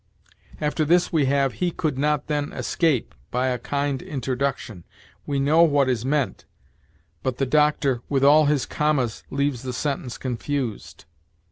After 0.59 0.83
this 0.83 1.13
we 1.13 1.25
have, 1.27 1.53
'he 1.53 1.69
could 1.69 1.95
not 1.95 2.25
then 2.25 2.51
escape, 2.53 3.13
by 3.29 3.49
a 3.49 3.59
kind 3.59 4.01
introduction.' 4.01 4.83
We 5.27 5.39
know 5.39 5.61
what 5.61 5.87
is 5.89 6.03
meant; 6.03 6.45
but 7.21 7.37
the 7.37 7.45
Doctor, 7.45 8.01
with 8.09 8.23
all 8.23 8.45
his 8.47 8.65
commas, 8.65 9.21
leaves 9.29 9.61
the 9.61 9.73
sentence 9.73 10.17
confused. 10.17 11.05